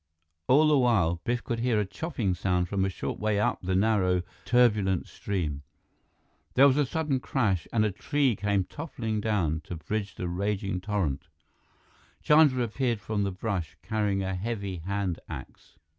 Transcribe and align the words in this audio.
All 0.47 0.67
the 0.67 0.79
while, 0.79 1.21
Biff 1.25 1.43
could 1.43 1.59
hear 1.59 1.79
a 1.79 1.85
chopping 1.85 2.33
sound 2.33 2.67
from 2.67 2.83
a 2.83 2.89
short 2.89 3.19
way 3.19 3.39
up 3.39 3.59
the 3.61 3.75
narrow, 3.75 4.23
turbulent 4.45 5.05
stream. 5.07 5.61
There 6.55 6.65
was 6.67 6.75
a 6.77 6.87
sudden 6.87 7.19
crash, 7.19 7.67
and 7.71 7.85
a 7.85 7.91
tree 7.91 8.35
came 8.35 8.63
toppling 8.63 9.21
down 9.21 9.61
to 9.65 9.75
bridge 9.75 10.15
the 10.15 10.27
raging 10.27 10.81
torrent. 10.81 11.27
Chandra 12.23 12.63
appeared 12.63 12.99
from 12.99 13.21
the 13.21 13.31
brush, 13.31 13.75
carrying 13.83 14.23
a 14.23 14.33
heavy 14.33 14.77
hand 14.77 15.19
axe. 15.29 15.77